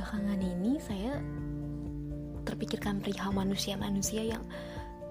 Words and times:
belakangan 0.00 0.40
iya. 0.40 0.52
ini 0.56 0.72
saya 0.80 1.12
terpikirkan 2.48 3.04
perihal 3.04 3.36
manusia-manusia 3.36 4.32
yang 4.32 4.40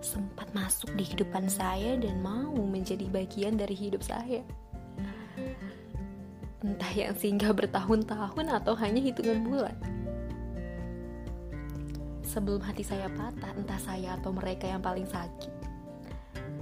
sempat 0.01 0.49
masuk 0.57 0.89
di 0.97 1.05
kehidupan 1.05 1.45
saya 1.45 1.93
dan 1.93 2.17
mau 2.25 2.57
menjadi 2.57 3.05
bagian 3.13 3.53
dari 3.53 3.77
hidup 3.77 4.01
saya. 4.01 4.41
Entah 6.65 6.89
yang 6.97 7.13
singgah 7.13 7.53
bertahun-tahun 7.53 8.49
atau 8.49 8.73
hanya 8.81 8.97
hitungan 8.97 9.45
bulan. 9.45 9.77
Sebelum 12.25 12.65
hati 12.65 12.81
saya 12.81 13.13
patah, 13.13 13.53
entah 13.53 13.77
saya 13.77 14.17
atau 14.17 14.33
mereka 14.33 14.65
yang 14.65 14.81
paling 14.81 15.05
sakit, 15.05 15.53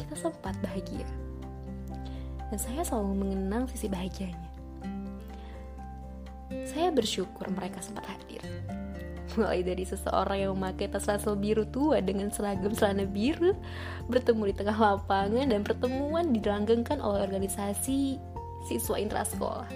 kita 0.04 0.16
sempat 0.20 0.59
bahagia. 0.59 1.07
Dan 2.51 2.59
saya 2.59 2.84
selalu 2.84 3.23
mengenang 3.23 3.71
sisi 3.71 3.87
bahagianya. 3.87 4.57
Saya 6.68 6.92
bersyukur 6.92 7.48
mereka 7.48 7.80
sempat 7.80 8.04
hadir 8.12 8.44
mulai 9.38 9.62
dari 9.62 9.86
seseorang 9.86 10.38
yang 10.42 10.57
memakai 10.57 10.90
tas 10.90 11.06
ransel 11.06 11.38
biru 11.38 11.62
tua 11.70 12.02
dengan 12.02 12.34
seragam 12.34 12.74
celana 12.74 13.06
biru 13.06 13.54
bertemu 14.10 14.50
di 14.50 14.54
tengah 14.57 14.74
lapangan 14.74 15.54
dan 15.54 15.62
pertemuan 15.62 16.34
dilanggengkan 16.34 16.98
oleh 16.98 17.21
organisasi 17.21 18.18
siswa 18.66 18.98
intrasekolah. 18.98 19.70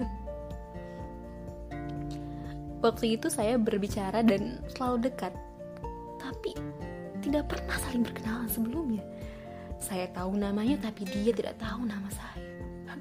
Waktu 2.86 3.20
itu 3.20 3.28
saya 3.28 3.60
berbicara 3.60 4.24
dan 4.24 4.64
selalu 4.72 5.12
dekat, 5.12 5.36
tapi 6.16 6.56
tidak 7.20 7.52
pernah 7.52 7.76
saling 7.76 8.06
berkenalan 8.06 8.48
sebelumnya. 8.48 9.04
Saya 9.76 10.08
tahu 10.16 10.38
namanya 10.38 10.88
tapi 10.88 11.04
dia 11.04 11.34
tidak 11.34 11.60
tahu 11.60 11.84
nama 11.84 12.08
saya. 12.08 12.40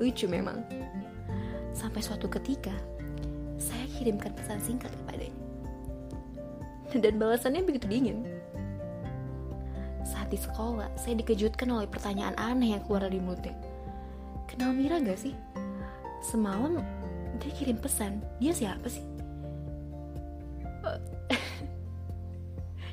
Lucu 0.00 0.26
memang. 0.26 0.64
Sampai 1.76 2.00
suatu 2.00 2.30
ketika, 2.30 2.72
saya 3.58 3.84
kirimkan 3.98 4.32
pesan 4.32 4.62
singkat 4.62 4.94
kepadanya. 5.02 5.34
Dan 6.94 7.20
balasannya 7.20 7.66
begitu 7.66 7.90
dingin. 7.90 8.24
Saat 10.08 10.32
di 10.32 10.40
sekolah, 10.40 10.88
saya 10.96 11.20
dikejutkan 11.20 11.68
oleh 11.68 11.84
pertanyaan 11.84 12.32
aneh 12.40 12.72
yang 12.72 12.80
keluar 12.86 13.04
dari 13.04 13.20
mulutnya. 13.20 13.52
Kenal 14.48 14.72
Mira 14.72 14.96
gak 15.02 15.20
sih? 15.20 15.36
Semalam 16.24 16.80
dia 17.38 17.52
kirim 17.54 17.76
pesan, 17.76 18.24
dia 18.40 18.56
siapa 18.56 18.88
sih? 18.88 19.04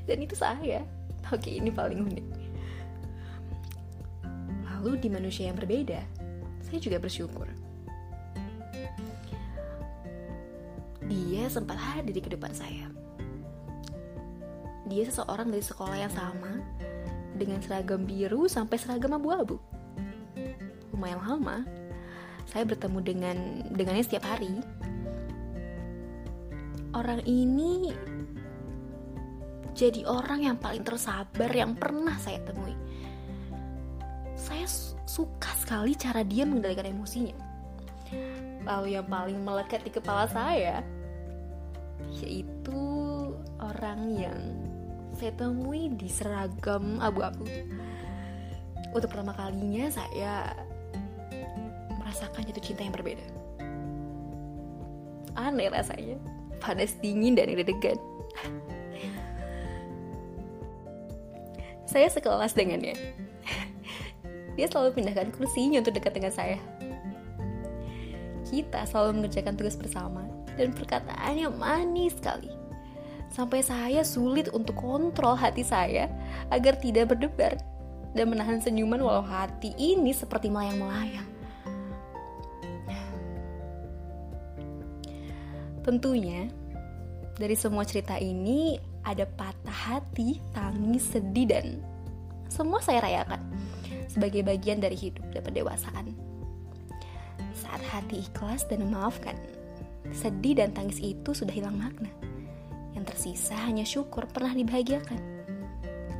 Dan 0.08 0.22
itu 0.22 0.36
saya. 0.36 0.84
Oke, 1.34 1.58
ini 1.58 1.72
paling 1.72 2.06
unik. 2.06 2.26
Lalu 4.68 4.92
di 5.02 5.10
manusia 5.10 5.50
yang 5.50 5.58
berbeda, 5.58 5.98
saya 6.62 6.78
juga 6.78 7.02
bersyukur 7.02 7.50
dia 11.06 11.46
sempat 11.48 11.78
hadir 11.78 12.14
di 12.14 12.22
kehidupan 12.22 12.54
saya. 12.54 12.90
Dia 14.86 15.04
seseorang 15.10 15.50
dari 15.50 15.66
sekolah 15.66 15.98
yang 15.98 16.14
sama, 16.14 16.62
dengan 17.36 17.60
seragam 17.60 18.08
biru 18.08 18.48
sampai 18.48 18.80
seragam 18.80 19.20
abu-abu. 19.20 19.60
Lumayan 20.96 21.20
lama, 21.20 21.68
saya 22.48 22.64
bertemu 22.64 23.00
dengan 23.04 23.38
dengannya 23.76 24.04
setiap 24.06 24.24
hari. 24.26 24.64
Orang 26.96 27.20
ini 27.28 27.92
jadi 29.76 30.08
orang 30.08 30.48
yang 30.48 30.56
paling 30.56 30.88
tersabar 30.88 31.52
yang 31.52 31.76
pernah 31.76 32.16
saya 32.16 32.40
temui. 32.48 32.72
Saya 34.40 34.64
suka 35.04 35.52
sekali 35.60 35.92
cara 36.00 36.24
dia 36.24 36.48
mengendalikan 36.48 36.88
emosinya. 36.88 37.36
Lalu 38.64 38.96
yang 38.96 39.04
paling 39.12 39.44
melekat 39.44 39.84
di 39.84 39.92
kepala 39.92 40.32
saya 40.32 40.80
yaitu 42.22 42.84
orang 43.60 44.16
yang 44.16 44.40
saya 45.16 45.32
temui 45.36 45.92
di 45.96 46.12
seragam 46.12 47.00
abu-abu. 47.00 47.48
Untuk 48.92 49.12
pertama 49.12 49.36
kalinya 49.36 49.88
saya 49.92 50.56
merasakan 52.00 52.48
jatuh 52.48 52.64
cinta 52.64 52.84
yang 52.84 52.96
berbeda. 52.96 53.26
Aneh 55.36 55.68
rasanya, 55.68 56.16
panas 56.64 56.96
dingin 57.04 57.36
dan 57.36 57.52
deg-degan. 57.52 58.00
saya 61.92 62.12
sekelas 62.12 62.56
dengannya. 62.56 62.96
Dia 64.56 64.68
selalu 64.72 65.00
pindahkan 65.00 65.32
kursinya 65.36 65.84
untuk 65.84 65.96
dekat 65.96 66.16
dengan 66.16 66.32
saya. 66.32 66.60
Kita 68.46 68.86
selalu 68.86 69.22
mengerjakan 69.22 69.58
tugas 69.58 69.76
bersama 69.76 70.24
dan 70.56 70.72
perkataannya 70.72 71.50
manis 71.52 72.14
sekali. 72.16 72.50
Sampai 73.34 73.66
saya 73.66 74.06
sulit 74.06 74.48
untuk 74.54 74.78
kontrol 74.80 75.36
hati 75.36 75.66
saya 75.66 76.08
agar 76.54 76.78
tidak 76.80 77.12
berdebar 77.12 77.58
dan 78.16 78.32
menahan 78.32 78.64
senyuman 78.64 79.04
walau 79.04 79.26
hati 79.26 79.76
ini 79.76 80.16
seperti 80.16 80.48
melayang-melayang. 80.48 81.28
Tentunya, 85.84 86.50
dari 87.38 87.54
semua 87.54 87.86
cerita 87.86 88.18
ini 88.18 88.80
ada 89.06 89.28
patah 89.30 89.94
hati, 89.94 90.42
tangis, 90.50 91.14
sedih, 91.14 91.46
dan 91.46 91.78
semua 92.50 92.82
saya 92.82 93.06
rayakan 93.06 93.38
sebagai 94.10 94.42
bagian 94.42 94.82
dari 94.82 94.98
hidup 94.98 95.22
dan 95.30 95.46
pendewasaan. 95.46 96.35
Saat 97.56 97.82
hati 97.92 98.28
ikhlas 98.28 98.68
dan 98.68 98.84
memaafkan, 98.86 99.36
sedih 100.12 100.60
dan 100.60 100.76
tangis 100.76 101.00
itu 101.00 101.32
sudah 101.32 101.52
hilang 101.52 101.80
makna. 101.80 102.12
Yang 102.96 103.16
tersisa 103.16 103.56
hanya 103.68 103.84
syukur 103.84 104.28
pernah 104.28 104.56
dibahagiakan. 104.56 105.20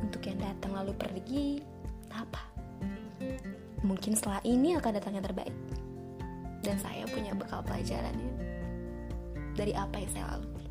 Untuk 0.04 0.22
yang 0.28 0.38
datang 0.40 0.76
lalu 0.76 0.92
pergi, 0.96 1.60
apa. 2.12 2.42
Mungkin 3.84 4.16
setelah 4.16 4.40
ini 4.44 4.76
akan 4.76 4.92
datang 4.96 5.16
yang 5.16 5.24
terbaik. 5.24 5.54
Dan 6.64 6.76
saya 6.82 7.06
punya 7.06 7.30
bekal 7.36 7.62
pelajarannya 7.62 8.32
dari 9.56 9.72
apa 9.72 9.96
yang 9.96 10.10
saya 10.12 10.24
lalui. 10.36 10.66